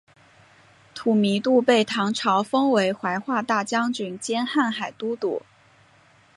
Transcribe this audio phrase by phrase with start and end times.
[0.95, 5.43] 吐迷度被唐朝封为怀化大将军兼瀚海都督。